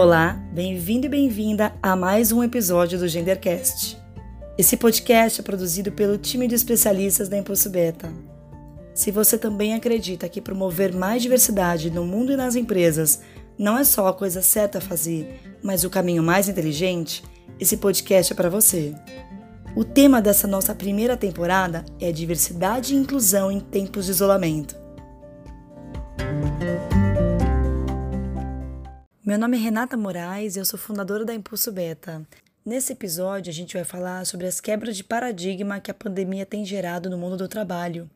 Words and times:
Olá, 0.00 0.40
bem-vindo 0.52 1.06
e 1.06 1.08
bem-vinda 1.08 1.74
a 1.82 1.96
mais 1.96 2.30
um 2.30 2.40
episódio 2.40 3.00
do 3.00 3.08
Gendercast. 3.08 3.98
Esse 4.56 4.76
podcast 4.76 5.40
é 5.40 5.42
produzido 5.42 5.90
pelo 5.90 6.16
time 6.16 6.46
de 6.46 6.54
especialistas 6.54 7.28
da 7.28 7.36
Impulso 7.36 7.68
Beta. 7.68 8.08
Se 8.94 9.10
você 9.10 9.36
também 9.36 9.74
acredita 9.74 10.28
que 10.28 10.40
promover 10.40 10.94
mais 10.94 11.20
diversidade 11.20 11.90
no 11.90 12.04
mundo 12.04 12.30
e 12.30 12.36
nas 12.36 12.54
empresas 12.54 13.22
não 13.58 13.76
é 13.76 13.82
só 13.82 14.06
a 14.06 14.14
coisa 14.14 14.40
certa 14.40 14.78
a 14.78 14.80
fazer, 14.80 15.40
mas 15.64 15.82
o 15.82 15.90
caminho 15.90 16.22
mais 16.22 16.48
inteligente, 16.48 17.24
esse 17.58 17.76
podcast 17.76 18.32
é 18.32 18.36
para 18.36 18.48
você. 18.48 18.94
O 19.74 19.82
tema 19.82 20.22
dessa 20.22 20.46
nossa 20.46 20.76
primeira 20.76 21.16
temporada 21.16 21.84
é 22.00 22.12
diversidade 22.12 22.94
e 22.94 22.96
inclusão 22.96 23.50
em 23.50 23.58
tempos 23.58 24.04
de 24.04 24.12
isolamento. 24.12 24.76
Meu 29.28 29.38
nome 29.38 29.58
é 29.58 29.60
Renata 29.60 29.94
Moraes 29.94 30.56
e 30.56 30.58
eu 30.58 30.64
sou 30.64 30.78
fundadora 30.78 31.22
da 31.22 31.34
Impulso 31.34 31.70
Beta. 31.70 32.26
Nesse 32.64 32.94
episódio, 32.94 33.50
a 33.50 33.52
gente 33.52 33.74
vai 33.74 33.84
falar 33.84 34.24
sobre 34.24 34.46
as 34.46 34.58
quebras 34.58 34.96
de 34.96 35.04
paradigma 35.04 35.80
que 35.80 35.90
a 35.90 35.94
pandemia 35.94 36.46
tem 36.46 36.64
gerado 36.64 37.10
no 37.10 37.18
mundo 37.18 37.36
do 37.36 37.46
trabalho. 37.46 38.08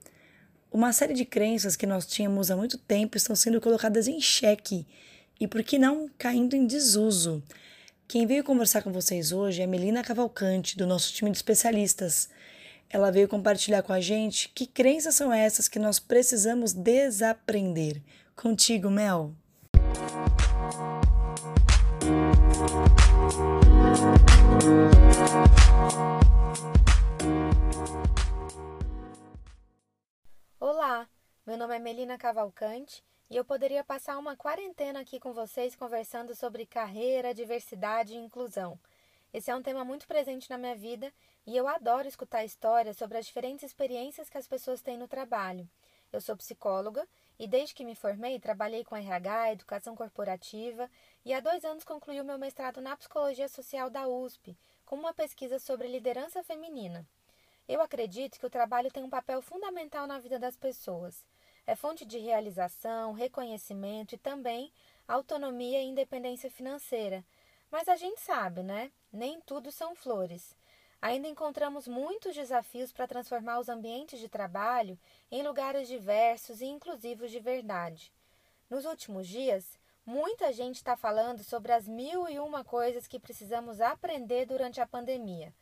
Uma 0.72 0.90
série 0.90 1.12
de 1.12 1.26
crenças 1.26 1.76
que 1.76 1.86
nós 1.86 2.06
tínhamos 2.06 2.50
há 2.50 2.56
muito 2.56 2.78
tempo 2.78 3.18
estão 3.18 3.36
sendo 3.36 3.60
colocadas 3.60 4.08
em 4.08 4.18
xeque 4.22 4.86
e, 5.38 5.46
por 5.46 5.62
que 5.62 5.78
não, 5.78 6.08
caindo 6.16 6.56
em 6.56 6.66
desuso. 6.66 7.42
Quem 8.08 8.26
veio 8.26 8.42
conversar 8.42 8.80
com 8.80 8.90
vocês 8.90 9.32
hoje 9.32 9.60
é 9.60 9.66
Melina 9.66 10.02
Cavalcante, 10.02 10.78
do 10.78 10.86
nosso 10.86 11.12
time 11.12 11.30
de 11.30 11.36
especialistas. 11.36 12.30
Ela 12.88 13.10
veio 13.10 13.28
compartilhar 13.28 13.82
com 13.82 13.92
a 13.92 14.00
gente 14.00 14.48
que 14.54 14.66
crenças 14.66 15.14
são 15.14 15.30
essas 15.30 15.68
que 15.68 15.78
nós 15.78 15.98
precisamos 15.98 16.72
desaprender. 16.72 18.00
Contigo, 18.34 18.88
Mel. 18.88 19.34
Olá, 30.60 31.08
meu 31.44 31.56
nome 31.56 31.74
é 31.74 31.78
Melina 31.80 32.16
Cavalcante 32.16 33.02
e 33.28 33.36
eu 33.36 33.44
poderia 33.44 33.82
passar 33.82 34.16
uma 34.16 34.36
quarentena 34.36 35.00
aqui 35.00 35.18
com 35.18 35.32
vocês 35.32 35.74
conversando 35.74 36.36
sobre 36.36 36.64
carreira, 36.64 37.34
diversidade 37.34 38.12
e 38.12 38.16
inclusão. 38.16 38.78
Esse 39.32 39.50
é 39.50 39.56
um 39.56 39.62
tema 39.62 39.84
muito 39.84 40.06
presente 40.06 40.48
na 40.48 40.56
minha 40.56 40.76
vida 40.76 41.12
e 41.44 41.56
eu 41.56 41.66
adoro 41.66 42.06
escutar 42.06 42.44
histórias 42.44 42.96
sobre 42.96 43.18
as 43.18 43.26
diferentes 43.26 43.64
experiências 43.64 44.30
que 44.30 44.38
as 44.38 44.46
pessoas 44.46 44.80
têm 44.80 44.96
no 44.96 45.08
trabalho. 45.08 45.68
Eu 46.12 46.20
sou 46.20 46.36
psicóloga 46.36 47.08
e 47.42 47.48
desde 47.48 47.74
que 47.74 47.84
me 47.84 47.96
formei 47.96 48.38
trabalhei 48.38 48.84
com 48.84 48.94
RH, 48.94 49.50
educação 49.50 49.96
corporativa 49.96 50.88
e 51.24 51.34
há 51.34 51.40
dois 51.40 51.64
anos 51.64 51.82
concluí 51.82 52.20
o 52.20 52.24
meu 52.24 52.38
mestrado 52.38 52.80
na 52.80 52.96
psicologia 52.96 53.48
social 53.48 53.90
da 53.90 54.06
USP, 54.06 54.56
com 54.86 54.94
uma 54.94 55.12
pesquisa 55.12 55.58
sobre 55.58 55.88
liderança 55.88 56.44
feminina. 56.44 57.04
Eu 57.66 57.80
acredito 57.80 58.38
que 58.38 58.46
o 58.46 58.50
trabalho 58.50 58.92
tem 58.92 59.02
um 59.02 59.10
papel 59.10 59.42
fundamental 59.42 60.06
na 60.06 60.20
vida 60.20 60.38
das 60.38 60.56
pessoas. 60.56 61.26
É 61.66 61.74
fonte 61.74 62.04
de 62.04 62.16
realização, 62.16 63.12
reconhecimento 63.12 64.14
e 64.14 64.18
também 64.18 64.72
autonomia 65.08 65.82
e 65.82 65.88
independência 65.88 66.48
financeira. 66.48 67.24
Mas 67.72 67.88
a 67.88 67.96
gente 67.96 68.20
sabe, 68.20 68.62
né? 68.62 68.92
Nem 69.12 69.40
tudo 69.40 69.72
são 69.72 69.96
flores. 69.96 70.54
Ainda 71.02 71.26
encontramos 71.26 71.88
muitos 71.88 72.32
desafios 72.32 72.92
para 72.92 73.08
transformar 73.08 73.58
os 73.58 73.68
ambientes 73.68 74.20
de 74.20 74.28
trabalho 74.28 74.96
em 75.32 75.42
lugares 75.42 75.88
diversos 75.88 76.60
e 76.60 76.66
inclusivos 76.66 77.32
de 77.32 77.40
verdade. 77.40 78.12
Nos 78.70 78.84
últimos 78.84 79.26
dias, 79.26 79.76
muita 80.06 80.52
gente 80.52 80.76
está 80.76 80.96
falando 80.96 81.42
sobre 81.42 81.72
as 81.72 81.88
mil 81.88 82.28
e 82.28 82.38
uma 82.38 82.62
coisas 82.62 83.08
que 83.08 83.18
precisamos 83.18 83.80
aprender 83.80 84.46
durante 84.46 84.80
a 84.80 84.86
pandemia. 84.86 85.52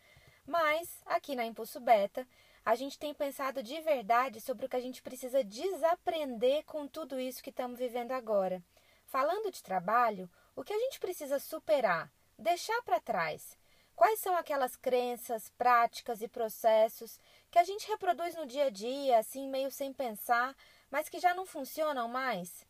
Mas, 0.46 1.00
aqui 1.06 1.34
na 1.34 1.46
Impulso 1.46 1.80
Beta, 1.80 2.28
a 2.62 2.74
gente 2.74 2.98
tem 2.98 3.14
pensado 3.14 3.62
de 3.62 3.80
verdade 3.80 4.42
sobre 4.42 4.66
o 4.66 4.68
que 4.68 4.76
a 4.76 4.80
gente 4.80 5.00
precisa 5.00 5.42
desaprender 5.42 6.66
com 6.66 6.86
tudo 6.86 7.18
isso 7.18 7.42
que 7.42 7.48
estamos 7.48 7.78
vivendo 7.78 8.12
agora. 8.12 8.62
Falando 9.06 9.50
de 9.50 9.62
trabalho, 9.62 10.28
o 10.54 10.62
que 10.62 10.74
a 10.74 10.78
gente 10.78 11.00
precisa 11.00 11.38
superar, 11.38 12.12
deixar 12.38 12.82
para 12.82 13.00
trás 13.00 13.58
Quais 14.00 14.18
são 14.18 14.34
aquelas 14.34 14.76
crenças, 14.76 15.50
práticas 15.58 16.22
e 16.22 16.26
processos 16.26 17.20
que 17.50 17.58
a 17.58 17.64
gente 17.64 17.86
reproduz 17.86 18.34
no 18.34 18.46
dia 18.46 18.64
a 18.64 18.70
dia, 18.70 19.18
assim 19.18 19.46
meio 19.46 19.70
sem 19.70 19.92
pensar, 19.92 20.56
mas 20.90 21.10
que 21.10 21.20
já 21.20 21.34
não 21.34 21.44
funcionam 21.44 22.08
mais? 22.08 22.66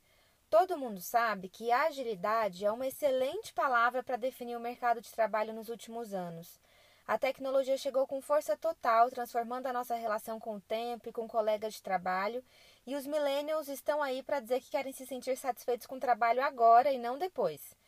Todo 0.51 0.77
mundo 0.77 1.01
sabe 1.01 1.49
que 1.49 1.71
agilidade 1.71 2.65
é 2.65 2.73
uma 2.73 2.89
excelente 2.89 3.53
palavra 3.53 4.03
para 4.03 4.17
definir 4.17 4.57
o 4.57 4.61
mercado 4.61 5.01
de 5.01 5.13
trabalho 5.13 5.55
nos 5.55 5.69
últimos 5.69 6.13
anos. 6.13 6.59
A 7.07 7.17
tecnologia 7.17 7.77
chegou 7.77 8.09
com 8.09 8.21
força 8.21 8.57
total, 8.57 9.09
transformando 9.09 9.69
a 9.69 9.73
nossa 9.73 9.95
relação 9.95 10.41
com 10.41 10.57
o 10.57 10.61
tempo 10.61 11.09
e 11.09 11.13
com 11.13 11.29
colegas 11.29 11.75
de 11.75 11.83
trabalho, 11.85 12.45
e 12.85 12.97
os 12.97 13.07
millennials 13.07 13.69
estão 13.69 14.03
aí 14.03 14.21
para 14.25 14.41
dizer 14.41 14.61
que 14.61 14.71
querem 14.73 14.93
se 14.93 15.07
sentir 15.07 15.37
satisfeitos 15.37 15.87
com 15.87 15.95
o 15.95 16.01
trabalho 16.01 16.43
agora 16.43 16.91
e 16.91 16.99
não 16.99 17.17
depois. 17.17 17.79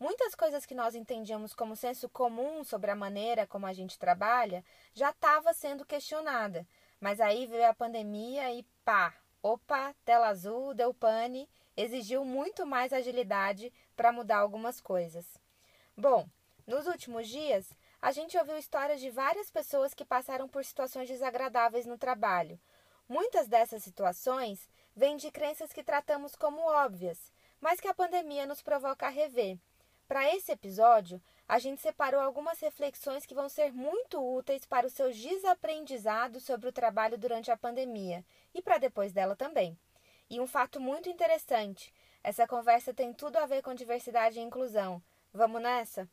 Muitas 0.00 0.34
coisas 0.34 0.64
que 0.64 0.74
nós 0.74 0.94
entendíamos 0.94 1.52
como 1.52 1.76
senso 1.76 2.08
comum 2.08 2.64
sobre 2.64 2.90
a 2.90 2.96
maneira 2.96 3.46
como 3.46 3.66
a 3.66 3.72
gente 3.74 3.98
trabalha 3.98 4.64
já 4.94 5.10
estava 5.10 5.52
sendo 5.52 5.84
questionada. 5.84 6.66
Mas 6.98 7.20
aí 7.20 7.46
veio 7.46 7.68
a 7.68 7.74
pandemia 7.74 8.50
e 8.50 8.62
pá, 8.82 9.14
opa, 9.42 9.94
tela 10.02 10.28
azul, 10.28 10.72
deu 10.72 10.94
pane, 10.94 11.46
exigiu 11.76 12.24
muito 12.24 12.64
mais 12.64 12.94
agilidade 12.94 13.70
para 13.94 14.10
mudar 14.10 14.38
algumas 14.38 14.80
coisas. 14.80 15.26
Bom, 15.94 16.26
nos 16.66 16.86
últimos 16.86 17.28
dias, 17.28 17.70
a 18.00 18.10
gente 18.10 18.38
ouviu 18.38 18.56
histórias 18.56 19.02
de 19.02 19.10
várias 19.10 19.50
pessoas 19.50 19.92
que 19.92 20.02
passaram 20.02 20.48
por 20.48 20.64
situações 20.64 21.10
desagradáveis 21.10 21.84
no 21.84 21.98
trabalho. 21.98 22.58
Muitas 23.06 23.46
dessas 23.46 23.82
situações 23.82 24.66
vêm 24.96 25.18
de 25.18 25.30
crenças 25.30 25.74
que 25.74 25.84
tratamos 25.84 26.34
como 26.34 26.62
óbvias, 26.62 27.30
mas 27.60 27.80
que 27.80 27.88
a 27.88 27.92
pandemia 27.92 28.46
nos 28.46 28.62
provoca 28.62 29.06
a 29.06 29.10
rever. 29.10 29.58
Para 30.10 30.34
esse 30.34 30.50
episódio, 30.50 31.22
a 31.46 31.60
gente 31.60 31.80
separou 31.80 32.20
algumas 32.20 32.58
reflexões 32.58 33.24
que 33.24 33.32
vão 33.32 33.48
ser 33.48 33.72
muito 33.72 34.18
úteis 34.20 34.66
para 34.66 34.84
os 34.84 34.92
seus 34.92 35.16
desaprendizados 35.16 36.42
sobre 36.42 36.68
o 36.68 36.72
trabalho 36.72 37.16
durante 37.16 37.48
a 37.48 37.56
pandemia 37.56 38.24
e 38.52 38.60
para 38.60 38.78
depois 38.78 39.12
dela 39.12 39.36
também. 39.36 39.78
E 40.28 40.40
um 40.40 40.48
fato 40.48 40.80
muito 40.80 41.08
interessante: 41.08 41.94
essa 42.24 42.44
conversa 42.44 42.92
tem 42.92 43.14
tudo 43.14 43.36
a 43.36 43.46
ver 43.46 43.62
com 43.62 43.72
diversidade 43.72 44.40
e 44.40 44.42
inclusão. 44.42 45.00
Vamos 45.32 45.62
nessa? 45.62 46.10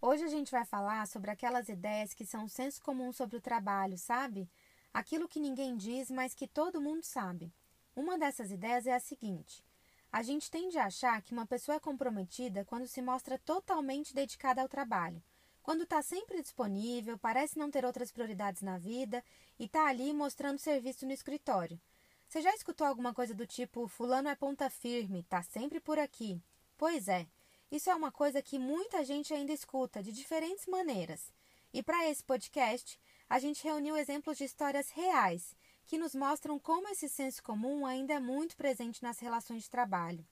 Hoje 0.00 0.22
a 0.22 0.28
gente 0.28 0.52
vai 0.52 0.64
falar 0.64 1.04
sobre 1.08 1.32
aquelas 1.32 1.68
ideias 1.68 2.14
que 2.14 2.24
são 2.24 2.46
senso 2.46 2.80
comum 2.80 3.12
sobre 3.12 3.38
o 3.38 3.40
trabalho, 3.40 3.98
sabe? 3.98 4.48
Aquilo 4.94 5.26
que 5.26 5.40
ninguém 5.40 5.76
diz, 5.76 6.12
mas 6.12 6.32
que 6.32 6.46
todo 6.46 6.80
mundo 6.80 7.02
sabe. 7.02 7.52
Uma 7.96 8.16
dessas 8.16 8.52
ideias 8.52 8.86
é 8.86 8.94
a 8.94 9.00
seguinte: 9.00 9.68
a 10.12 10.22
gente 10.22 10.50
tende 10.50 10.78
a 10.78 10.86
achar 10.86 11.22
que 11.22 11.32
uma 11.32 11.46
pessoa 11.46 11.76
é 11.76 11.80
comprometida 11.80 12.64
quando 12.64 12.86
se 12.86 13.00
mostra 13.00 13.38
totalmente 13.38 14.14
dedicada 14.14 14.60
ao 14.60 14.68
trabalho, 14.68 15.22
quando 15.62 15.82
está 15.82 16.02
sempre 16.02 16.40
disponível, 16.40 17.18
parece 17.18 17.58
não 17.58 17.70
ter 17.70 17.84
outras 17.84 18.10
prioridades 18.10 18.62
na 18.62 18.78
vida 18.78 19.22
e 19.58 19.66
está 19.66 19.86
ali 19.86 20.12
mostrando 20.12 20.58
serviço 20.58 21.06
no 21.06 21.12
escritório. 21.12 21.80
Você 22.26 22.40
já 22.40 22.54
escutou 22.54 22.86
alguma 22.86 23.12
coisa 23.12 23.34
do 23.34 23.46
tipo: 23.46 23.86
Fulano 23.86 24.28
é 24.28 24.34
ponta 24.34 24.70
firme, 24.70 25.20
está 25.20 25.42
sempre 25.42 25.78
por 25.80 25.98
aqui? 25.98 26.42
Pois 26.76 27.08
é, 27.08 27.26
isso 27.70 27.90
é 27.90 27.94
uma 27.94 28.10
coisa 28.10 28.42
que 28.42 28.58
muita 28.58 29.04
gente 29.04 29.34
ainda 29.34 29.52
escuta 29.52 30.02
de 30.02 30.12
diferentes 30.12 30.66
maneiras. 30.66 31.32
E 31.72 31.82
para 31.82 32.08
esse 32.08 32.24
podcast, 32.24 32.98
a 33.28 33.38
gente 33.38 33.62
reuniu 33.62 33.96
exemplos 33.96 34.38
de 34.38 34.44
histórias 34.44 34.90
reais 34.90 35.54
que 35.90 35.98
nos 35.98 36.14
mostram 36.14 36.56
como 36.56 36.88
esse 36.88 37.08
senso 37.08 37.42
comum 37.42 37.84
ainda 37.84 38.14
é 38.14 38.20
muito 38.20 38.56
presente 38.56 39.02
nas 39.02 39.18
relações 39.18 39.64
de 39.64 39.70
trabalho. 39.70 40.24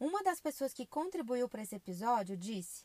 Uma 0.00 0.24
das 0.24 0.40
pessoas 0.40 0.74
que 0.74 0.84
contribuiu 0.84 1.48
para 1.48 1.62
esse 1.62 1.76
episódio 1.76 2.36
disse: 2.36 2.84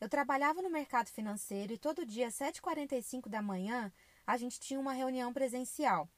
Eu 0.00 0.08
trabalhava 0.08 0.60
no 0.60 0.68
mercado 0.68 1.06
financeiro 1.06 1.72
e 1.72 1.78
todo 1.78 2.04
dia 2.04 2.26
às 2.26 2.34
7h45 2.34 3.28
da 3.28 3.40
manhã 3.40 3.92
a 4.26 4.36
gente 4.36 4.58
tinha 4.58 4.80
uma 4.80 4.92
reunião 4.92 5.32
presencial. 5.32 6.08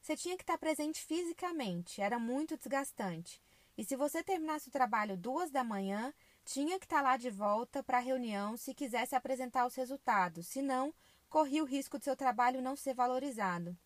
Você 0.00 0.16
tinha 0.16 0.38
que 0.38 0.42
estar 0.42 0.56
presente 0.56 1.02
fisicamente, 1.02 2.00
era 2.00 2.18
muito 2.18 2.56
desgastante. 2.56 3.42
E 3.76 3.84
se 3.84 3.96
você 3.96 4.24
terminasse 4.24 4.68
o 4.68 4.72
trabalho 4.72 5.18
duas 5.18 5.50
da 5.50 5.62
manhã, 5.62 6.14
tinha 6.46 6.78
que 6.78 6.86
estar 6.86 7.02
lá 7.02 7.18
de 7.18 7.28
volta 7.28 7.82
para 7.82 7.98
a 7.98 8.00
reunião 8.00 8.56
se 8.56 8.72
quisesse 8.72 9.14
apresentar 9.14 9.66
os 9.66 9.74
resultados, 9.74 10.46
senão 10.46 10.94
corria 11.28 11.62
o 11.62 11.66
risco 11.66 11.98
de 11.98 12.04
seu 12.04 12.16
trabalho 12.16 12.62
não 12.62 12.74
ser 12.74 12.94
valorizado. 12.94 13.76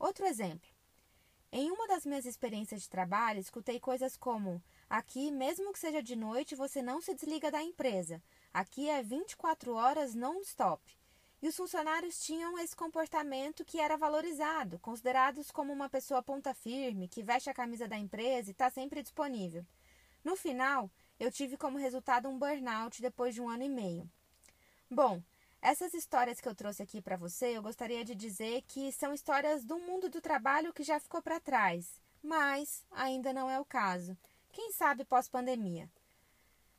Outro 0.00 0.24
exemplo. 0.26 0.66
Em 1.52 1.70
uma 1.70 1.86
das 1.86 2.06
minhas 2.06 2.24
experiências 2.24 2.80
de 2.80 2.88
trabalho, 2.88 3.38
escutei 3.38 3.78
coisas 3.78 4.16
como: 4.16 4.62
aqui, 4.88 5.30
mesmo 5.30 5.74
que 5.74 5.78
seja 5.78 6.02
de 6.02 6.16
noite, 6.16 6.56
você 6.56 6.80
não 6.80 7.02
se 7.02 7.14
desliga 7.14 7.50
da 7.50 7.62
empresa. 7.62 8.22
Aqui 8.52 8.88
é 8.88 9.02
24 9.02 9.74
horas 9.74 10.14
non-stop. 10.14 10.80
e 11.42 11.48
os 11.48 11.56
funcionários 11.56 12.18
tinham 12.24 12.58
esse 12.58 12.74
comportamento 12.74 13.62
que 13.64 13.78
era 13.78 13.96
valorizado, 13.98 14.78
considerados 14.78 15.50
como 15.50 15.70
uma 15.72 15.88
pessoa 15.88 16.22
ponta 16.22 16.54
firme, 16.54 17.06
que 17.06 17.22
veste 17.22 17.50
a 17.50 17.54
camisa 17.54 17.86
da 17.86 17.98
empresa 17.98 18.48
e 18.48 18.52
está 18.52 18.70
sempre 18.70 19.02
disponível. 19.02 19.66
No 20.24 20.34
final, 20.36 20.90
eu 21.18 21.30
tive 21.30 21.58
como 21.58 21.78
resultado 21.78 22.26
um 22.28 22.38
burnout 22.38 23.02
depois 23.02 23.34
de 23.34 23.40
um 23.42 23.50
ano 23.50 23.64
e 23.64 23.68
meio. 23.68 24.10
Bom, 24.90 25.22
essas 25.62 25.92
histórias 25.92 26.40
que 26.40 26.48
eu 26.48 26.54
trouxe 26.54 26.82
aqui 26.82 27.02
para 27.02 27.16
você, 27.16 27.56
eu 27.56 27.62
gostaria 27.62 28.02
de 28.02 28.14
dizer 28.14 28.62
que 28.62 28.90
são 28.92 29.12
histórias 29.12 29.62
do 29.64 29.78
mundo 29.78 30.08
do 30.08 30.20
trabalho 30.20 30.72
que 30.72 30.82
já 30.82 30.98
ficou 30.98 31.20
para 31.20 31.38
trás, 31.38 32.00
mas 32.22 32.84
ainda 32.90 33.32
não 33.32 33.50
é 33.50 33.60
o 33.60 33.64
caso. 33.64 34.16
Quem 34.52 34.72
sabe 34.72 35.04
pós-pandemia? 35.04 35.88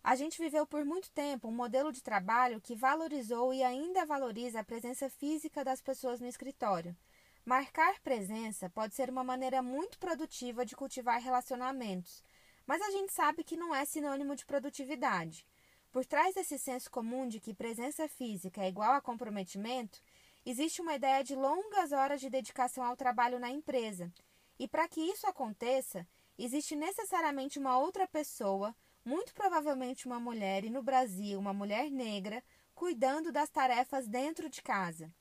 A 0.03 0.15
gente 0.15 0.41
viveu 0.41 0.65
por 0.65 0.83
muito 0.83 1.11
tempo 1.11 1.47
um 1.47 1.55
modelo 1.55 1.91
de 1.91 2.01
trabalho 2.01 2.59
que 2.59 2.75
valorizou 2.75 3.53
e 3.53 3.63
ainda 3.63 4.03
valoriza 4.03 4.59
a 4.59 4.63
presença 4.63 5.07
física 5.09 5.63
das 5.63 5.79
pessoas 5.79 6.19
no 6.19 6.27
escritório. 6.27 6.97
Marcar 7.45 7.99
presença 7.99 8.67
pode 8.67 8.95
ser 8.95 9.11
uma 9.11 9.23
maneira 9.23 9.61
muito 9.61 9.99
produtiva 9.99 10.65
de 10.65 10.75
cultivar 10.75 11.21
relacionamentos, 11.21 12.23
mas 12.65 12.81
a 12.81 12.89
gente 12.89 13.13
sabe 13.13 13.43
que 13.43 13.55
não 13.55 13.75
é 13.75 13.85
sinônimo 13.85 14.35
de 14.35 14.45
produtividade. 14.45 15.45
Por 15.91 16.05
trás 16.05 16.33
desse 16.33 16.57
senso 16.57 16.89
comum 16.89 17.27
de 17.27 17.37
que 17.37 17.53
presença 17.53 18.07
física 18.07 18.63
é 18.63 18.69
igual 18.69 18.93
a 18.93 19.01
comprometimento, 19.01 20.01
existe 20.45 20.81
uma 20.81 20.95
ideia 20.95 21.21
de 21.21 21.35
longas 21.35 21.91
horas 21.91 22.21
de 22.21 22.29
dedicação 22.29 22.81
ao 22.85 22.95
trabalho 22.95 23.39
na 23.39 23.49
empresa. 23.49 24.09
E 24.57 24.69
para 24.69 24.87
que 24.87 25.01
isso 25.01 25.27
aconteça, 25.27 26.07
existe 26.37 26.77
necessariamente 26.77 27.59
uma 27.59 27.77
outra 27.77 28.07
pessoa 28.07 28.73
muito 29.03 29.33
provavelmente 29.33 30.05
uma 30.05 30.19
mulher, 30.19 30.63
e 30.63 30.69
no 30.69 30.81
Brasil, 30.81 31.37
uma 31.37 31.53
mulher 31.53 31.89
negra, 31.89 32.41
cuidando 32.73 33.31
das 33.31 33.49
tarefas 33.49 34.07
dentro 34.07 34.49
de 34.49 34.61
casa. 34.61 35.11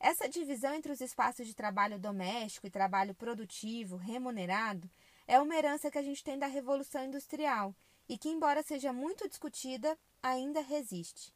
Essa 0.00 0.28
divisão 0.28 0.74
entre 0.74 0.90
os 0.90 1.00
espaços 1.00 1.46
de 1.46 1.54
trabalho 1.54 1.98
doméstico 1.98 2.66
e 2.66 2.70
trabalho 2.70 3.14
produtivo, 3.14 3.96
remunerado, 3.96 4.90
é 5.28 5.38
uma 5.38 5.54
herança 5.54 5.90
que 5.90 5.98
a 5.98 6.02
gente 6.02 6.24
tem 6.24 6.38
da 6.38 6.46
Revolução 6.46 7.04
Industrial 7.04 7.74
e 8.08 8.16
que, 8.16 8.30
embora 8.30 8.62
seja 8.62 8.92
muito 8.92 9.28
discutida, 9.28 9.98
ainda 10.22 10.60
resiste. 10.60 11.32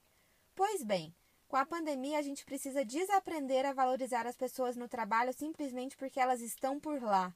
Pois 0.54 0.82
bem, 0.82 1.14
com 1.48 1.56
a 1.56 1.66
pandemia 1.66 2.18
a 2.18 2.22
gente 2.22 2.44
precisa 2.44 2.84
desaprender 2.84 3.64
a 3.66 3.72
valorizar 3.72 4.26
as 4.26 4.36
pessoas 4.36 4.76
no 4.76 4.88
trabalho 4.88 5.32
simplesmente 5.32 5.96
porque 5.96 6.20
elas 6.20 6.40
estão 6.40 6.80
por 6.80 7.02
lá. 7.02 7.34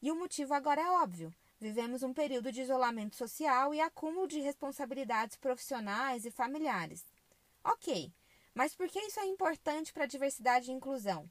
E 0.00 0.10
o 0.10 0.16
motivo 0.16 0.54
agora 0.54 0.80
é 0.80 0.90
óbvio. 0.90 1.34
Vivemos 1.60 2.04
um 2.04 2.14
período 2.14 2.52
de 2.52 2.62
isolamento 2.62 3.16
social 3.16 3.74
e 3.74 3.80
acúmulo 3.80 4.28
de 4.28 4.38
responsabilidades 4.38 5.36
profissionais 5.36 6.24
e 6.24 6.30
familiares. 6.30 7.04
Ok, 7.64 8.12
mas 8.54 8.74
por 8.74 8.88
que 8.88 9.00
isso 9.00 9.18
é 9.18 9.26
importante 9.26 9.92
para 9.92 10.04
a 10.04 10.08
diversidade 10.08 10.70
e 10.70 10.74
inclusão? 10.74 11.28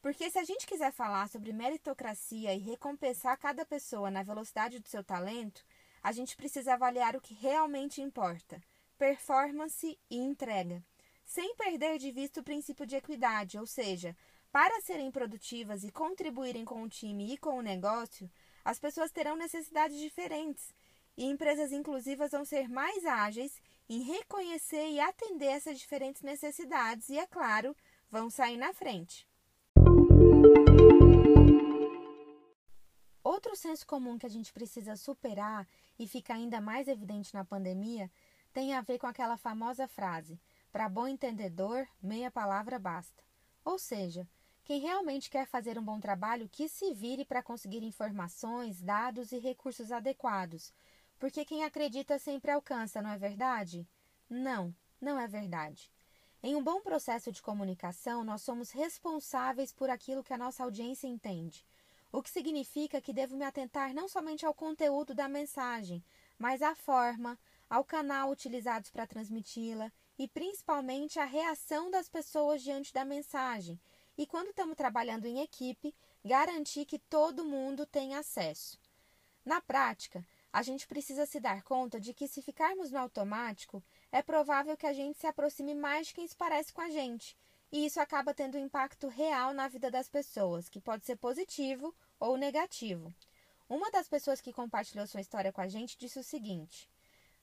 Porque 0.00 0.28
se 0.30 0.38
a 0.38 0.44
gente 0.44 0.66
quiser 0.66 0.92
falar 0.92 1.28
sobre 1.28 1.52
meritocracia 1.52 2.52
e 2.52 2.58
recompensar 2.58 3.38
cada 3.38 3.64
pessoa 3.64 4.10
na 4.10 4.24
velocidade 4.24 4.80
do 4.80 4.88
seu 4.88 5.04
talento, 5.04 5.64
a 6.02 6.10
gente 6.10 6.36
precisa 6.36 6.74
avaliar 6.74 7.14
o 7.14 7.20
que 7.20 7.34
realmente 7.34 8.02
importa: 8.02 8.60
performance 9.02 9.98
e 10.08 10.16
entrega, 10.16 10.80
sem 11.24 11.56
perder 11.56 11.98
de 11.98 12.12
vista 12.12 12.40
o 12.40 12.44
princípio 12.44 12.86
de 12.86 12.94
equidade, 12.94 13.58
ou 13.58 13.66
seja, 13.66 14.16
para 14.52 14.80
serem 14.80 15.10
produtivas 15.10 15.82
e 15.82 15.90
contribuírem 15.90 16.64
com 16.64 16.80
o 16.84 16.88
time 16.88 17.34
e 17.34 17.36
com 17.36 17.58
o 17.58 17.62
negócio, 17.62 18.30
as 18.64 18.78
pessoas 18.78 19.10
terão 19.10 19.34
necessidades 19.34 19.98
diferentes 19.98 20.72
e 21.16 21.24
empresas 21.24 21.72
inclusivas 21.72 22.30
vão 22.30 22.44
ser 22.44 22.68
mais 22.68 23.04
ágeis 23.04 23.60
em 23.88 24.04
reconhecer 24.04 24.90
e 24.90 25.00
atender 25.00 25.46
essas 25.46 25.80
diferentes 25.80 26.22
necessidades 26.22 27.08
e, 27.08 27.18
é 27.18 27.26
claro, 27.26 27.74
vão 28.08 28.30
sair 28.30 28.56
na 28.56 28.72
frente. 28.72 29.26
Outro 33.24 33.56
senso 33.56 33.84
comum 33.84 34.16
que 34.16 34.26
a 34.26 34.30
gente 34.30 34.52
precisa 34.52 34.94
superar 34.94 35.66
e 35.98 36.06
fica 36.06 36.34
ainda 36.34 36.60
mais 36.60 36.86
evidente 36.86 37.34
na 37.34 37.44
pandemia 37.44 38.08
tem 38.52 38.74
a 38.74 38.80
ver 38.80 38.98
com 38.98 39.06
aquela 39.06 39.36
famosa 39.36 39.88
frase: 39.88 40.40
para 40.70 40.88
bom 40.88 41.08
entendedor, 41.08 41.86
meia 42.02 42.30
palavra 42.30 42.78
basta. 42.78 43.22
Ou 43.64 43.78
seja, 43.78 44.28
quem 44.64 44.80
realmente 44.80 45.28
quer 45.28 45.46
fazer 45.46 45.78
um 45.78 45.82
bom 45.82 45.98
trabalho, 45.98 46.48
que 46.48 46.68
se 46.68 46.94
vire 46.94 47.24
para 47.24 47.42
conseguir 47.42 47.82
informações, 47.82 48.80
dados 48.80 49.32
e 49.32 49.38
recursos 49.38 49.90
adequados. 49.90 50.72
Porque 51.18 51.44
quem 51.44 51.64
acredita 51.64 52.18
sempre 52.18 52.50
alcança, 52.50 53.02
não 53.02 53.10
é 53.10 53.18
verdade? 53.18 53.86
Não, 54.28 54.74
não 55.00 55.18
é 55.18 55.26
verdade. 55.26 55.90
Em 56.42 56.56
um 56.56 56.62
bom 56.62 56.80
processo 56.80 57.30
de 57.30 57.40
comunicação, 57.40 58.24
nós 58.24 58.42
somos 58.42 58.70
responsáveis 58.70 59.72
por 59.72 59.88
aquilo 59.88 60.24
que 60.24 60.32
a 60.32 60.38
nossa 60.38 60.64
audiência 60.64 61.06
entende. 61.06 61.64
O 62.10 62.22
que 62.22 62.30
significa 62.30 63.00
que 63.00 63.12
devo 63.12 63.36
me 63.36 63.44
atentar 63.44 63.94
não 63.94 64.08
somente 64.08 64.44
ao 64.44 64.52
conteúdo 64.52 65.14
da 65.14 65.28
mensagem, 65.28 66.04
mas 66.38 66.60
à 66.60 66.74
forma, 66.74 67.38
ao 67.72 67.82
canal 67.82 68.28
utilizados 68.28 68.90
para 68.90 69.06
transmiti-la 69.06 69.90
e 70.18 70.28
principalmente 70.28 71.18
à 71.18 71.24
reação 71.24 71.90
das 71.90 72.06
pessoas 72.06 72.62
diante 72.62 72.92
da 72.92 73.02
mensagem 73.02 73.80
e, 74.14 74.26
quando 74.26 74.50
estamos 74.50 74.76
trabalhando 74.76 75.24
em 75.24 75.40
equipe, 75.40 75.94
garantir 76.22 76.84
que 76.84 76.98
todo 76.98 77.46
mundo 77.46 77.86
tem 77.86 78.14
acesso. 78.14 78.78
Na 79.42 79.58
prática, 79.58 80.22
a 80.52 80.62
gente 80.62 80.86
precisa 80.86 81.24
se 81.24 81.40
dar 81.40 81.62
conta 81.62 81.98
de 81.98 82.12
que, 82.12 82.28
se 82.28 82.42
ficarmos 82.42 82.90
no 82.90 82.98
automático, 82.98 83.82
é 84.12 84.20
provável 84.20 84.76
que 84.76 84.86
a 84.86 84.92
gente 84.92 85.18
se 85.18 85.26
aproxime 85.26 85.74
mais 85.74 86.08
de 86.08 86.14
quem 86.14 86.28
se 86.28 86.36
parece 86.36 86.74
com 86.74 86.82
a 86.82 86.90
gente, 86.90 87.34
e 87.72 87.86
isso 87.86 87.98
acaba 87.98 88.34
tendo 88.34 88.58
um 88.58 88.66
impacto 88.66 89.08
real 89.08 89.54
na 89.54 89.66
vida 89.66 89.90
das 89.90 90.10
pessoas, 90.10 90.68
que 90.68 90.78
pode 90.78 91.06
ser 91.06 91.16
positivo 91.16 91.94
ou 92.20 92.36
negativo. 92.36 93.14
Uma 93.66 93.90
das 93.90 94.10
pessoas 94.10 94.42
que 94.42 94.52
compartilhou 94.52 95.06
sua 95.06 95.22
história 95.22 95.50
com 95.50 95.62
a 95.62 95.68
gente 95.68 95.96
disse 95.96 96.18
o 96.18 96.22
seguinte: 96.22 96.91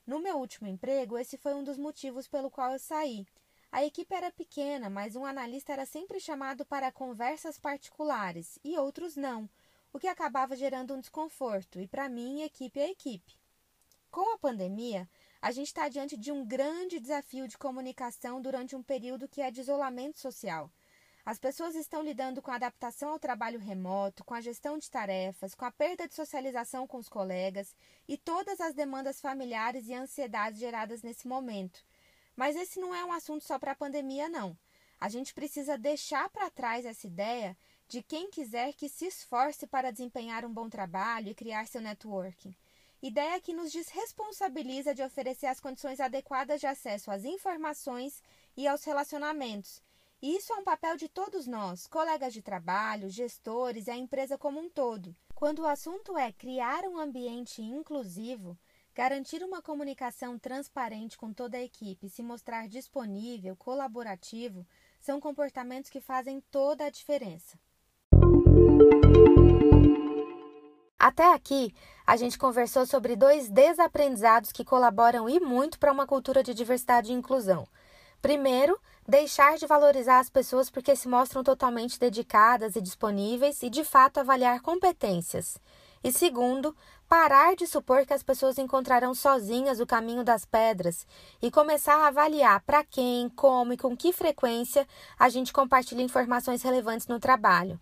No 0.10 0.18
meu 0.20 0.38
último 0.38 0.68
emprego, 0.68 1.20
esse 1.20 1.38
foi 1.38 1.54
um 1.54 1.64
dos 1.64 1.78
motivos 1.78 2.28
pelo 2.28 2.50
qual 2.50 2.72
eu 2.72 2.80
saí. 2.80 3.28
A 3.72 3.86
equipe 3.86 4.12
era 4.12 4.32
pequena, 4.32 4.90
mas 4.90 5.16
um 5.16 5.24
analista 5.24 5.72
era 5.72 5.86
sempre 5.86 6.20
chamado 6.20 6.66
para 6.66 6.92
conversas 6.92 7.60
particulares 7.60 8.58
e 8.64 8.76
outros 8.76 9.16
não, 9.16 9.48
o 9.94 10.00
que 10.00 10.08
acabava 10.08 10.56
gerando 10.56 10.96
um 10.96 11.00
desconforto, 11.00 11.80
e 11.80 11.88
para 11.88 12.10
mim, 12.10 12.42
equipe 12.42 12.80
é 12.80 12.90
equipe. 12.90 13.38
Com 14.10 14.34
a 14.34 14.40
pandemia, 14.40 15.08
a 15.40 15.52
gente 15.52 15.68
está 15.68 15.88
diante 15.88 16.18
de 16.18 16.32
um 16.32 16.44
grande 16.44 17.00
desafio 17.00 17.48
de 17.48 17.56
comunicação 17.56 18.42
durante 18.42 18.76
um 18.76 18.82
período 18.82 19.28
que 19.28 19.42
é 19.44 19.52
de 19.52 19.62
isolamento 19.62 20.18
social. 20.18 20.72
As 21.26 21.38
pessoas 21.38 21.76
estão 21.76 22.02
lidando 22.02 22.42
com 22.42 22.50
a 22.50 22.56
adaptação 22.56 23.10
ao 23.10 23.20
trabalho 23.20 23.60
remoto, 23.60 24.24
com 24.24 24.34
a 24.34 24.42
gestão 24.42 24.78
de 24.78 24.90
tarefas, 24.90 25.54
com 25.54 25.66
a 25.66 25.72
perda 25.72 26.08
de 26.08 26.16
socialização 26.16 26.88
com 26.88 26.98
os 26.98 27.10
colegas 27.10 27.76
e 28.08 28.18
todas 28.18 28.60
as 28.60 28.74
demandas 28.74 29.22
familiares 29.22 29.88
e 29.88 29.94
ansiedades 29.94 30.60
geradas 30.60 31.04
nesse 31.04 31.28
momento. 31.28 31.84
Mas 32.36 32.56
esse 32.56 32.80
não 32.80 32.96
é 32.96 33.04
um 33.04 33.12
assunto 33.12 33.44
só 33.44 33.60
para 33.60 33.74
a 33.74 33.76
pandemia, 33.76 34.30
não. 34.30 34.58
A 35.00 35.08
gente 35.08 35.34
precisa 35.34 35.78
deixar 35.78 36.30
para 36.30 36.50
trás 36.50 36.86
essa 36.86 37.06
ideia 37.06 37.56
de 37.88 38.02
quem 38.02 38.30
quiser 38.30 38.74
que 38.74 38.88
se 38.90 39.08
esforce 39.08 39.68
para 39.68 39.92
desempenhar 39.92 40.46
um 40.46 40.54
bom 40.54 40.70
trabalho 40.70 41.30
e 41.30 41.36
criar 41.36 41.68
seu 41.68 41.82
networking. 41.82 42.56
Ideia 43.02 43.40
que 43.40 43.54
nos 43.54 43.72
desresponsabiliza 43.72 44.94
de 44.94 45.02
oferecer 45.02 45.48
as 45.48 45.60
condições 45.60 46.00
adequadas 46.00 46.60
de 46.60 46.68
acesso 46.68 47.10
às 47.12 47.24
informações 47.24 48.22
e 48.58 48.68
aos 48.68 48.84
relacionamentos. 48.84 49.82
E 50.22 50.36
isso 50.36 50.52
é 50.54 50.56
um 50.58 50.64
papel 50.64 50.98
de 50.98 51.08
todos 51.08 51.48
nós, 51.48 51.88
colegas 51.88 52.34
de 52.34 52.42
trabalho, 52.42 53.10
gestores 53.10 53.88
e 53.88 53.92
a 53.92 53.98
empresa 53.98 54.38
como 54.38 54.60
um 54.60 54.70
todo. 54.70 55.16
Quando 55.34 55.60
o 55.60 55.68
assunto 55.68 56.18
é 56.18 56.32
criar 56.32 56.84
um 56.84 56.98
ambiente 56.98 57.62
inclusivo, 57.62 58.58
Garantir 59.00 59.42
uma 59.44 59.62
comunicação 59.62 60.38
transparente 60.38 61.18
com 61.18 61.32
toda 61.32 61.56
a 61.56 61.64
equipe, 61.64 62.10
se 62.10 62.22
mostrar 62.22 62.68
disponível, 62.68 63.56
colaborativo, 63.56 64.68
são 65.00 65.22
comportamentos 65.22 65.90
que 65.90 66.02
fazem 66.02 66.42
toda 66.52 66.84
a 66.84 66.90
diferença. 66.90 67.58
Até 71.00 71.34
aqui, 71.34 71.74
a 72.06 72.18
gente 72.18 72.38
conversou 72.38 72.86
sobre 72.86 73.16
dois 73.16 73.50
desaprendizados 73.50 74.52
que 74.52 74.66
colaboram 74.66 75.30
e 75.30 75.40
muito 75.40 75.80
para 75.80 75.94
uma 75.94 76.06
cultura 76.06 76.44
de 76.44 76.54
diversidade 76.54 77.14
e 77.14 77.16
inclusão. 77.16 77.66
Primeiro, 78.22 78.80
deixar 79.08 79.58
de 79.58 79.66
valorizar 79.66 80.20
as 80.20 80.30
pessoas 80.30 80.70
porque 80.70 80.96
se 80.96 81.08
mostram 81.08 81.44
totalmente 81.44 82.00
dedicadas 82.00 82.76
e 82.76 82.82
disponíveis 82.82 83.64
e, 83.64 83.70
de 83.70 83.84
fato, 83.84 84.20
avaliar 84.20 84.62
competências. 84.62 85.58
E 86.04 86.12
segundo, 86.12 86.76
parar 87.10 87.56
de 87.56 87.66
supor 87.66 88.06
que 88.06 88.14
as 88.14 88.24
pessoas 88.24 88.58
encontrarão 88.58 89.14
sozinhas 89.14 89.80
o 89.80 89.86
caminho 89.86 90.24
das 90.24 90.46
pedras 90.46 91.06
e 91.42 91.50
começar 91.50 91.96
a 91.96 92.08
avaliar 92.08 92.62
para 92.62 92.84
quem, 92.84 93.30
como 93.30 93.74
e 93.74 93.78
com 93.78 93.96
que 93.98 94.14
frequência 94.14 94.88
a 95.18 95.28
gente 95.28 95.52
compartilha 95.52 96.02
informações 96.02 96.62
relevantes 96.62 97.08
no 97.08 97.20
trabalho. 97.20 97.80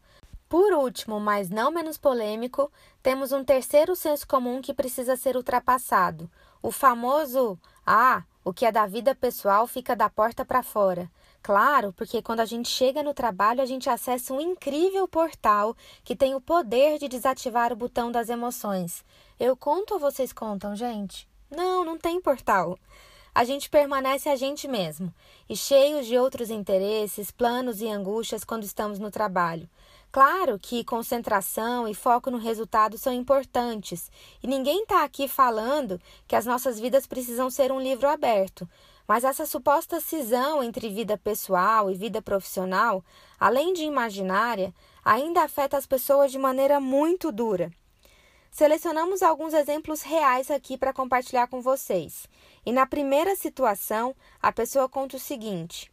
Por 0.49 0.71
último, 0.71 1.19
mas 1.19 1.49
não 1.49 1.69
menos 1.69 1.97
polêmico, 1.97 2.71
temos 3.03 3.31
um 3.31 3.43
terceiro 3.43 3.95
senso 3.95 4.25
comum 4.25 4.61
que 4.61 4.73
precisa 4.73 5.17
ser 5.17 5.35
ultrapassado: 5.35 6.29
o 6.61 6.71
famoso 6.71 7.59
Ah, 7.85 8.23
o 8.47 8.53
que 8.53 8.65
é 8.65 8.71
da 8.71 8.85
vida 8.85 9.13
pessoal 9.13 9.67
fica 9.67 9.93
da 9.93 10.09
porta 10.09 10.45
para 10.45 10.63
fora. 10.63 11.11
Claro, 11.43 11.91
porque 11.91 12.21
quando 12.21 12.39
a 12.39 12.45
gente 12.45 12.69
chega 12.69 13.03
no 13.03 13.13
trabalho, 13.13 13.61
a 13.61 13.65
gente 13.65 13.89
acessa 13.89 14.33
um 14.33 14.39
incrível 14.39 15.05
portal 15.05 15.75
que 16.01 16.15
tem 16.15 16.33
o 16.33 16.39
poder 16.39 16.97
de 16.97 17.09
desativar 17.09 17.73
o 17.73 17.75
botão 17.75 18.09
das 18.09 18.29
emoções. 18.29 19.03
Eu 19.37 19.57
conto 19.57 19.95
ou 19.95 19.99
vocês 19.99 20.31
contam, 20.31 20.77
gente? 20.77 21.27
Não, 21.51 21.83
não 21.83 21.97
tem 21.97 22.21
portal. 22.21 22.79
A 23.35 23.43
gente 23.43 23.69
permanece 23.69 24.29
a 24.29 24.37
gente 24.37 24.65
mesmo 24.65 25.13
e 25.49 25.55
cheios 25.55 26.07
de 26.07 26.17
outros 26.17 26.49
interesses, 26.49 27.29
planos 27.29 27.81
e 27.81 27.89
angústias 27.89 28.45
quando 28.45 28.63
estamos 28.63 28.97
no 28.97 29.11
trabalho. 29.11 29.69
Claro 30.11 30.57
que 30.57 30.83
concentração 30.83 31.87
e 31.87 31.93
foco 31.93 32.31
no 32.31 32.37
resultado 32.37 32.97
são 32.97 33.13
importantes, 33.13 34.09
e 34.41 34.47
ninguém 34.47 34.83
está 34.83 35.03
aqui 35.03 35.27
falando 35.27 36.01
que 36.27 36.35
as 36.35 36.45
nossas 36.45 36.79
vidas 36.79 37.05
precisam 37.05 37.49
ser 37.49 37.71
um 37.71 37.79
livro 37.79 38.07
aberto. 38.07 38.67
Mas 39.07 39.23
essa 39.23 39.45
suposta 39.45 40.01
cisão 40.01 40.63
entre 40.63 40.89
vida 40.89 41.17
pessoal 41.17 41.89
e 41.89 41.93
vida 41.93 42.21
profissional, 42.21 43.03
além 43.39 43.73
de 43.73 43.83
imaginária, 43.83 44.73
ainda 45.03 45.43
afeta 45.43 45.77
as 45.77 45.85
pessoas 45.85 46.31
de 46.31 46.37
maneira 46.37 46.79
muito 46.79 47.31
dura. 47.31 47.71
Selecionamos 48.51 49.21
alguns 49.21 49.53
exemplos 49.53 50.01
reais 50.01 50.49
aqui 50.49 50.77
para 50.77 50.91
compartilhar 50.91 51.47
com 51.47 51.61
vocês. 51.61 52.27
E 52.65 52.71
na 52.71 52.85
primeira 52.85 53.35
situação, 53.35 54.15
a 54.41 54.51
pessoa 54.51 54.89
conta 54.89 55.15
o 55.15 55.19
seguinte: 55.19 55.91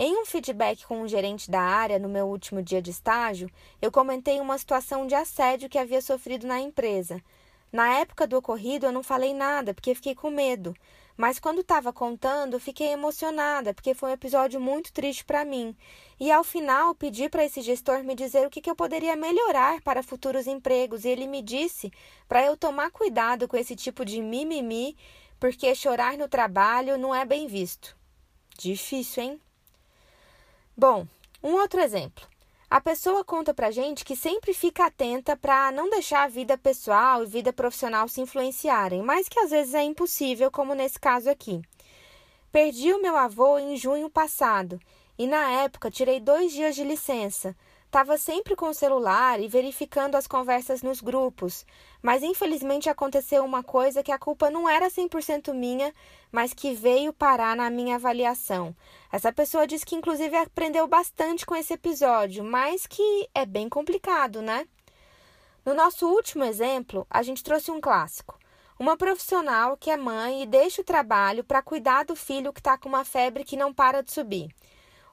em 0.00 0.16
um 0.16 0.24
feedback 0.24 0.86
com 0.86 1.02
um 1.02 1.08
gerente 1.08 1.50
da 1.50 1.60
área 1.60 1.98
no 1.98 2.08
meu 2.08 2.28
último 2.28 2.62
dia 2.62 2.80
de 2.80 2.92
estágio, 2.92 3.50
eu 3.82 3.90
comentei 3.90 4.38
uma 4.38 4.56
situação 4.56 5.08
de 5.08 5.16
assédio 5.16 5.68
que 5.68 5.76
havia 5.76 6.00
sofrido 6.00 6.46
na 6.46 6.60
empresa. 6.60 7.20
Na 7.72 7.98
época 7.98 8.24
do 8.24 8.36
ocorrido, 8.36 8.86
eu 8.86 8.92
não 8.92 9.02
falei 9.02 9.34
nada 9.34 9.74
porque 9.74 9.96
fiquei 9.96 10.14
com 10.14 10.30
medo, 10.30 10.72
mas 11.16 11.40
quando 11.40 11.62
estava 11.62 11.92
contando, 11.92 12.60
fiquei 12.60 12.92
emocionada, 12.92 13.74
porque 13.74 13.92
foi 13.92 14.10
um 14.10 14.12
episódio 14.12 14.60
muito 14.60 14.92
triste 14.92 15.24
para 15.24 15.44
mim. 15.44 15.76
E 16.20 16.30
ao 16.30 16.44
final, 16.44 16.94
pedi 16.94 17.28
para 17.28 17.44
esse 17.44 17.60
gestor 17.60 18.04
me 18.04 18.14
dizer 18.14 18.46
o 18.46 18.50
que, 18.50 18.60
que 18.60 18.70
eu 18.70 18.76
poderia 18.76 19.16
melhorar 19.16 19.82
para 19.82 20.00
futuros 20.00 20.46
empregos, 20.46 21.04
e 21.04 21.08
ele 21.08 21.26
me 21.26 21.42
disse 21.42 21.92
para 22.28 22.44
eu 22.44 22.56
tomar 22.56 22.92
cuidado 22.92 23.48
com 23.48 23.56
esse 23.56 23.74
tipo 23.74 24.04
de 24.04 24.22
mimimi, 24.22 24.96
porque 25.40 25.74
chorar 25.74 26.16
no 26.16 26.28
trabalho 26.28 26.96
não 26.96 27.12
é 27.12 27.24
bem 27.24 27.48
visto. 27.48 27.96
Difícil, 28.56 29.24
hein? 29.24 29.40
Bom, 30.80 31.08
um 31.42 31.54
outro 31.54 31.80
exemplo. 31.80 32.24
A 32.70 32.80
pessoa 32.80 33.24
conta 33.24 33.52
pra 33.52 33.72
gente 33.72 34.04
que 34.04 34.14
sempre 34.14 34.54
fica 34.54 34.86
atenta 34.86 35.36
para 35.36 35.72
não 35.72 35.90
deixar 35.90 36.22
a 36.22 36.28
vida 36.28 36.56
pessoal 36.56 37.24
e 37.24 37.26
vida 37.26 37.52
profissional 37.52 38.06
se 38.06 38.20
influenciarem, 38.20 39.02
mas 39.02 39.28
que 39.28 39.40
às 39.40 39.50
vezes 39.50 39.74
é 39.74 39.82
impossível, 39.82 40.52
como 40.52 40.76
nesse 40.76 40.96
caso 41.00 41.28
aqui. 41.28 41.60
Perdi 42.52 42.92
o 42.92 43.02
meu 43.02 43.16
avô 43.16 43.58
em 43.58 43.76
junho 43.76 44.08
passado 44.08 44.78
e 45.18 45.26
na 45.26 45.50
época 45.62 45.90
tirei 45.90 46.20
dois 46.20 46.52
dias 46.52 46.76
de 46.76 46.84
licença. 46.84 47.56
Estava 47.88 48.18
sempre 48.18 48.54
com 48.54 48.68
o 48.68 48.74
celular 48.74 49.40
e 49.40 49.48
verificando 49.48 50.14
as 50.14 50.26
conversas 50.26 50.82
nos 50.82 51.00
grupos, 51.00 51.64
mas 52.02 52.22
infelizmente 52.22 52.90
aconteceu 52.90 53.42
uma 53.42 53.62
coisa 53.62 54.02
que 54.02 54.12
a 54.12 54.18
culpa 54.18 54.50
não 54.50 54.68
era 54.68 54.90
100% 54.90 55.54
minha, 55.54 55.94
mas 56.30 56.52
que 56.52 56.74
veio 56.74 57.14
parar 57.14 57.56
na 57.56 57.70
minha 57.70 57.94
avaliação. 57.94 58.76
Essa 59.10 59.32
pessoa 59.32 59.66
disse 59.66 59.86
que 59.86 59.96
inclusive 59.96 60.36
aprendeu 60.36 60.86
bastante 60.86 61.46
com 61.46 61.56
esse 61.56 61.72
episódio, 61.72 62.44
mas 62.44 62.86
que 62.86 63.26
é 63.34 63.46
bem 63.46 63.70
complicado, 63.70 64.42
né? 64.42 64.68
No 65.64 65.72
nosso 65.72 66.06
último 66.06 66.44
exemplo, 66.44 67.06
a 67.08 67.22
gente 67.22 67.42
trouxe 67.42 67.70
um 67.70 67.80
clássico. 67.80 68.38
Uma 68.78 68.98
profissional 68.98 69.78
que 69.78 69.90
é 69.90 69.96
mãe 69.96 70.42
e 70.42 70.46
deixa 70.46 70.82
o 70.82 70.84
trabalho 70.84 71.42
para 71.42 71.62
cuidar 71.62 72.04
do 72.04 72.14
filho 72.14 72.52
que 72.52 72.60
está 72.60 72.76
com 72.76 72.90
uma 72.90 73.06
febre 73.06 73.44
que 73.44 73.56
não 73.56 73.72
para 73.72 74.02
de 74.02 74.12
subir. 74.12 74.54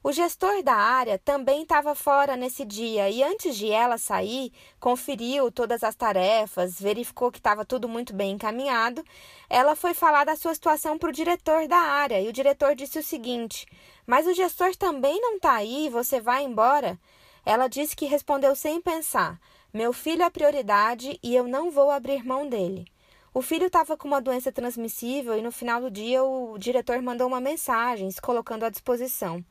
O 0.07 0.11
gestor 0.11 0.61
da 0.61 0.75
área 0.75 1.17
também 1.17 1.63
estava 1.63 1.95
fora 1.95 2.37
nesse 2.37 2.63
dia 2.63 3.09
e, 3.09 3.23
antes 3.23 3.55
de 3.55 3.71
ela 3.71 3.97
sair, 3.97 4.53
conferiu 4.79 5.51
todas 5.51 5.83
as 5.83 5.95
tarefas, 5.95 6.79
verificou 6.79 7.31
que 7.31 7.39
estava 7.39 7.65
tudo 7.65 7.89
muito 7.89 8.13
bem 8.13 8.33
encaminhado. 8.33 9.03
Ela 9.49 9.75
foi 9.75 9.95
falar 9.95 10.23
da 10.23 10.35
sua 10.35 10.53
situação 10.53 10.99
para 10.99 11.09
o 11.09 11.11
diretor 11.11 11.67
da 11.67 11.79
área 11.79 12.21
e 12.21 12.27
o 12.27 12.31
diretor 12.31 12.75
disse 12.75 12.99
o 12.99 13.03
seguinte: 13.03 13.65
Mas 14.05 14.27
o 14.27 14.33
gestor 14.35 14.75
também 14.75 15.19
não 15.19 15.37
está 15.37 15.53
aí, 15.53 15.89
você 15.89 16.21
vai 16.21 16.43
embora? 16.43 16.99
Ela 17.43 17.67
disse 17.67 17.95
que 17.95 18.05
respondeu 18.05 18.55
sem 18.55 18.79
pensar: 18.79 19.39
Meu 19.73 19.91
filho 19.91 20.21
é 20.21 20.29
prioridade 20.29 21.19
e 21.23 21.35
eu 21.35 21.47
não 21.47 21.71
vou 21.71 21.89
abrir 21.89 22.23
mão 22.23 22.47
dele. 22.47 22.85
O 23.33 23.41
filho 23.41 23.65
estava 23.65 23.97
com 23.97 24.07
uma 24.07 24.21
doença 24.21 24.49
transmissível 24.49 25.35
e 25.35 25.41
no 25.41 25.51
final 25.51 25.81
do 25.81 25.89
dia 25.91 26.23
o 26.23 26.59
diretor 26.59 27.01
mandou 27.01 27.27
uma 27.27 27.41
mensagem 27.41 28.09
se 28.09 28.21
colocando 28.21 28.65
à 28.65 28.69
disposição. 28.69 29.43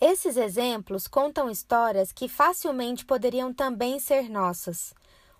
Esses 0.00 0.38
exemplos 0.38 1.06
contam 1.06 1.50
histórias 1.50 2.10
que 2.10 2.26
facilmente 2.26 3.04
poderiam 3.04 3.52
também 3.52 3.98
ser 3.98 4.30
nossas. 4.30 4.94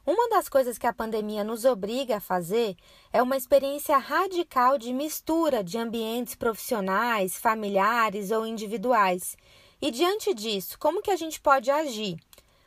Uma 0.07 0.29
das 0.29 0.51
coisas 0.51 0.77
que 0.77 0.87
a 0.87 0.93
pandemia 0.93 1.43
nos 1.43 1.65
obriga 1.65 2.19
a 2.19 2.21
fazer 2.21 2.77
é 3.11 3.23
uma 3.23 3.39
experiência 3.39 3.97
radical 3.97 4.77
de 4.77 4.93
mistura 4.93 5.65
de 5.65 5.79
ambientes 5.79 6.35
profissionais, 6.35 7.39
familiares 7.39 8.31
ou 8.31 8.47
individuais. 8.47 9.35
E 9.81 9.91
diante 9.91 10.35
disso, 10.35 10.79
como 10.79 11.01
que 11.01 11.11
a 11.11 11.17
gente 11.17 11.41
pode 11.41 11.71
agir? 11.71 12.19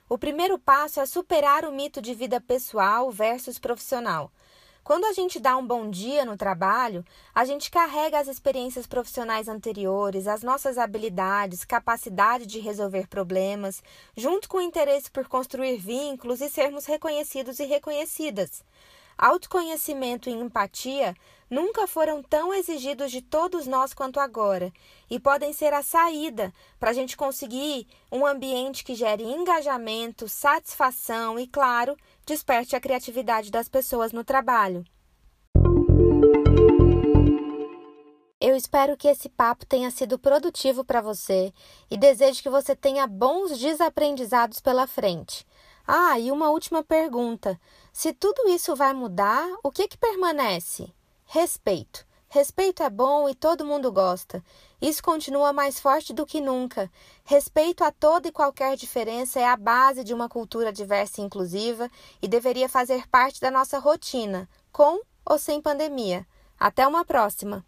O 0.10 0.18
primeiro 0.18 0.58
passo 0.58 1.00
é 1.00 1.06
superar 1.06 1.64
o 1.64 1.72
mito 1.72 2.02
de 2.02 2.16
vida 2.16 2.42
pessoal 2.42 3.12
versus 3.12 3.60
profissional. 3.60 4.32
Quando 4.84 5.06
a 5.06 5.13
gente 5.13 5.40
dá 5.40 5.56
um 5.56 5.66
bom 5.66 5.90
dia 5.90 6.25
no 6.25 6.36
trabalho, 6.36 7.06
a 7.34 7.46
gente 7.46 7.72
carrega 7.72 8.20
as 8.20 8.28
experiências 8.28 8.86
profissionais 8.86 9.48
anteriores, 9.48 10.28
as 10.28 10.44
nossas 10.44 10.78
habilidades, 10.78 11.63
capacidade 11.63 12.46
de 12.46 12.60
resolver 12.60 13.08
problemas, 13.08 13.82
junto 14.16 14.50
com 14.50 14.58
o 14.58 14.62
interesse 14.62 15.10
por 15.10 15.25
construir 15.30 15.78
vínculos 15.78 16.42
e 16.42 16.50
sermos 16.50 16.86
reconhecidos 16.86 17.60
e 17.60 17.63
reconhecidas. 17.63 18.62
Autoconhecimento 19.18 20.30
e 20.30 20.34
empatia 20.34 21.16
nunca 21.50 21.88
foram 21.88 22.22
tão 22.22 22.54
exigidos 22.54 23.12
de 23.12 23.22
todos 23.22 23.68
nós 23.68 23.94
quanto 23.94 24.20
agora 24.20 24.74
e 25.10 25.20
podem 25.20 25.54
ser 25.54 25.72
a 25.72 25.84
saída 25.84 26.52
para 26.80 26.90
a 26.90 26.94
gente 26.94 27.16
conseguir 27.16 27.88
um 28.12 28.25
ambiente 28.25 28.84
que 28.84 28.96
gere 28.96 29.24
engajamento, 29.24 30.28
satisfação 30.28 31.40
e, 31.40 31.48
claro, 31.48 31.96
desperte 32.25 32.75
a 32.75 32.80
criatividade 32.80 33.51
das 33.51 33.68
pessoas 33.68 34.12
no 34.12 34.24
trabalho. 34.24 34.84
Eu 38.39 38.58
espero 38.58 38.98
que 38.98 39.08
esse 39.08 39.30
papo 39.30 39.65
tenha 39.65 39.89
sido 39.89 40.20
produtivo 40.20 40.84
para 40.84 41.00
você 41.00 41.53
e 41.89 41.98
desejo 41.98 42.44
que 42.44 42.50
você 42.50 42.75
tenha 42.75 43.08
bons 43.08 43.58
desaprendizados 43.58 44.60
pela 44.60 44.86
frente. 44.86 45.46
Ah, 45.88 46.20
e 46.20 46.30
uma 46.30 46.50
última 46.50 46.84
pergunta. 46.84 47.60
Se 47.94 48.12
tudo 48.12 48.50
isso 48.50 48.75
vai 48.75 48.94
mudar, 48.94 49.48
o 49.63 49.72
que, 49.72 49.88
que 49.88 49.98
permanece? 49.98 50.94
Respeito. 51.25 52.06
Respeito 52.27 52.84
é 52.84 52.89
bom 52.89 53.30
e 53.30 53.36
todo 53.36 53.65
mundo 53.65 53.92
gosta. 53.92 54.44
Isso 54.84 55.02
continua 55.02 55.54
mais 55.54 55.80
forte 55.80 56.12
do 56.12 56.25
que 56.25 56.42
nunca. 56.42 56.92
Respeito 57.24 57.86
a 57.86 57.92
toda 57.92 58.28
e 58.28 58.34
qualquer 58.34 58.75
diferença 58.75 59.40
é 59.40 59.46
a 59.46 59.56
base 59.56 60.04
de 60.04 60.13
uma 60.13 60.28
cultura 60.28 60.74
diversa 60.74 61.22
e 61.22 61.24
inclusiva 61.24 61.90
e 62.22 62.28
deveria 62.28 62.68
fazer 62.68 63.08
parte 63.08 63.40
da 63.40 63.50
nossa 63.50 63.80
rotina, 63.80 64.46
com 64.74 65.00
ou 65.25 65.40
sem 65.40 65.62
pandemia. 65.62 66.28
Até 66.60 66.86
uma 66.86 67.06
próxima! 67.06 67.66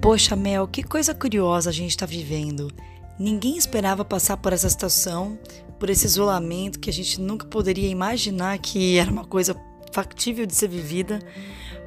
Poxa, 0.00 0.36
Mel, 0.36 0.68
que 0.68 0.84
coisa 0.84 1.12
curiosa 1.12 1.70
a 1.70 1.72
gente 1.72 1.90
está 1.90 2.06
vivendo. 2.06 2.70
Ninguém 3.18 3.56
esperava 3.56 4.04
passar 4.04 4.36
por 4.36 4.52
essa 4.52 4.70
situação, 4.70 5.36
por 5.76 5.90
esse 5.90 6.06
isolamento 6.06 6.78
que 6.78 6.88
a 6.88 6.92
gente 6.92 7.20
nunca 7.20 7.48
poderia 7.48 7.88
imaginar 7.88 8.56
que 8.60 8.96
era 8.96 9.10
uma 9.10 9.24
coisa 9.24 9.60
factível 9.92 10.46
de 10.46 10.54
ser 10.54 10.68
vivida. 10.68 11.18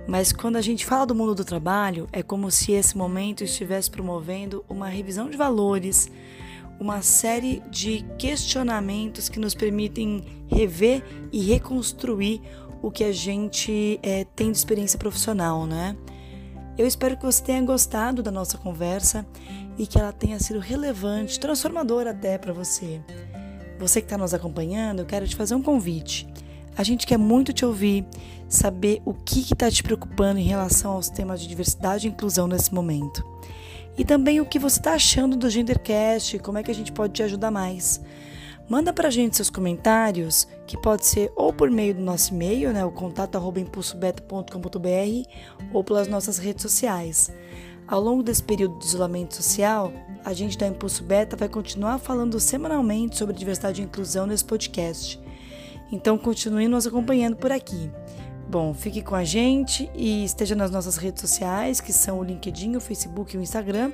Mas 0.07 0.31
quando 0.31 0.55
a 0.55 0.61
gente 0.61 0.85
fala 0.85 1.05
do 1.05 1.15
mundo 1.15 1.33
do 1.33 1.43
trabalho, 1.43 2.07
é 2.11 2.21
como 2.21 2.51
se 2.51 2.71
esse 2.71 2.95
momento 2.95 3.43
estivesse 3.43 3.89
promovendo 3.89 4.63
uma 4.69 4.87
revisão 4.87 5.29
de 5.29 5.35
valores, 5.35 6.09
uma 6.79 7.01
série 7.01 7.61
de 7.71 8.05
questionamentos 8.17 9.29
que 9.29 9.39
nos 9.39 9.55
permitem 9.55 10.23
rever 10.47 11.03
e 11.31 11.41
reconstruir 11.41 12.41
o 12.81 12.91
que 12.91 13.03
a 13.03 13.11
gente 13.11 13.99
é, 14.03 14.25
tem 14.35 14.51
de 14.51 14.57
experiência 14.57 14.99
profissional, 14.99 15.65
né? 15.65 15.95
Eu 16.77 16.85
espero 16.85 17.17
que 17.17 17.25
você 17.25 17.41
tenha 17.41 17.61
gostado 17.61 18.21
da 18.21 18.29
nossa 18.29 18.57
conversa 18.57 19.25
e 19.77 19.87
que 19.87 19.97
ela 19.97 20.11
tenha 20.11 20.39
sido 20.39 20.59
relevante, 20.59 21.39
transformadora 21.39 22.11
até 22.11 22.37
para 22.37 22.53
você. 22.53 23.01
Você 23.79 24.01
que 24.01 24.05
está 24.05 24.17
nos 24.17 24.33
acompanhando, 24.33 24.99
eu 24.99 25.05
quero 25.05 25.27
te 25.27 25.35
fazer 25.35 25.55
um 25.55 25.61
convite. 25.61 26.27
A 26.77 26.83
gente 26.83 27.07
quer 27.07 27.17
muito 27.17 27.53
te 27.53 27.65
ouvir, 27.65 28.05
saber 28.49 29.01
o 29.05 29.13
que 29.13 29.41
está 29.41 29.71
te 29.71 29.81
preocupando 29.81 30.39
em 30.39 30.43
relação 30.43 30.91
aos 30.91 31.09
temas 31.09 31.39
de 31.41 31.47
diversidade 31.47 32.07
e 32.07 32.11
inclusão 32.11 32.47
nesse 32.47 32.73
momento. 32.73 33.23
E 33.97 34.03
também 34.03 34.41
o 34.41 34.45
que 34.45 34.59
você 34.59 34.79
está 34.79 34.93
achando 34.93 35.37
do 35.37 35.49
Gendercast, 35.49 36.39
como 36.39 36.57
é 36.57 36.63
que 36.63 36.71
a 36.71 36.75
gente 36.75 36.91
pode 36.91 37.13
te 37.13 37.23
ajudar 37.23 37.49
mais. 37.49 38.01
Manda 38.67 38.91
para 38.91 39.07
a 39.07 39.11
gente 39.11 39.35
seus 39.35 39.49
comentários, 39.49 40.47
que 40.65 40.75
pode 40.75 41.05
ser 41.05 41.31
ou 41.35 41.53
por 41.53 41.69
meio 41.69 41.93
do 41.93 42.01
nosso 42.01 42.33
e-mail, 42.33 42.73
né, 42.73 42.83
o 42.83 42.91
contato 42.91 43.37
impulsobeta.com.br, 43.57 45.29
ou 45.71 45.83
pelas 45.83 46.07
nossas 46.07 46.37
redes 46.39 46.63
sociais. 46.63 47.31
Ao 47.87 48.01
longo 48.01 48.23
desse 48.23 48.41
período 48.41 48.79
de 48.79 48.85
isolamento 48.85 49.35
social, 49.35 49.93
a 50.25 50.33
gente 50.33 50.57
da 50.57 50.67
Impulso 50.67 51.03
Beta 51.03 51.37
vai 51.37 51.47
continuar 51.47 51.99
falando 51.99 52.39
semanalmente 52.39 53.15
sobre 53.15 53.35
diversidade 53.35 53.81
e 53.81 53.85
inclusão 53.85 54.25
nesse 54.25 54.43
podcast. 54.43 55.23
Então 55.91 56.17
continue 56.17 56.67
nos 56.67 56.87
acompanhando 56.87 57.35
por 57.35 57.51
aqui. 57.51 57.91
Bom, 58.47 58.73
fique 58.73 59.01
com 59.01 59.15
a 59.15 59.23
gente 59.23 59.89
e 59.95 60.23
esteja 60.23 60.55
nas 60.55 60.69
nossas 60.69 60.97
redes 60.97 61.21
sociais, 61.21 61.81
que 61.81 61.91
são 61.91 62.19
o 62.19 62.23
LinkedIn, 62.23 62.75
o 62.75 62.81
Facebook 62.81 63.35
e 63.35 63.39
o 63.39 63.41
Instagram, 63.41 63.91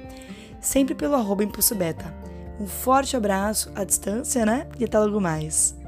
sempre 0.60 0.94
pelo 0.94 1.16
arroba 1.16 1.44
Impulso 1.44 1.74
Beta. 1.74 2.14
Um 2.60 2.68
forte 2.68 3.16
abraço 3.16 3.72
à 3.74 3.84
distância, 3.84 4.46
né? 4.46 4.68
E 4.78 4.84
até 4.84 5.00
logo 5.00 5.20
mais. 5.20 5.81